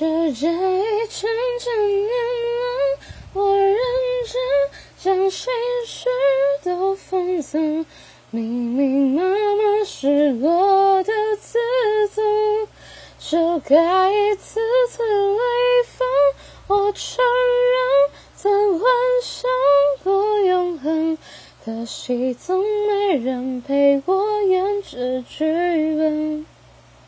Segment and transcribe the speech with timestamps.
[0.00, 1.28] 时这一场
[1.58, 3.76] 真年轮，我认
[4.24, 4.40] 真
[4.96, 5.52] 将心
[5.86, 6.08] 事
[6.64, 7.84] 都封存，
[8.30, 11.58] 密密麻麻失落的自
[12.14, 12.66] 尊，
[13.18, 14.58] 就该一次
[14.88, 15.38] 次离
[15.84, 16.08] 分。
[16.68, 18.90] 我承认曾幻
[19.22, 19.50] 想
[20.02, 21.18] 过永恒，
[21.62, 25.44] 可惜总没人陪我演这剧
[25.98, 26.46] 本。